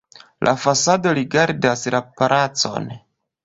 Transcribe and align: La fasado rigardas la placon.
La 0.47 0.53
fasado 0.61 1.13
rigardas 1.19 1.87
la 1.99 2.03
placon. 2.19 2.93